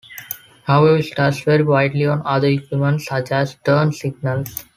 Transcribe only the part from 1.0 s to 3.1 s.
states vary widely on other equipment